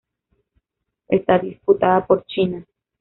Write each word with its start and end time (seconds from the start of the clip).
Está 1.09 1.37
disputada 1.37 2.07
por 2.07 2.25
China. 2.25 2.65